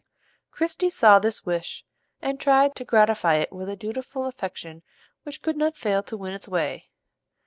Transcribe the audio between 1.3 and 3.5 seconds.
wish, and tried to gratify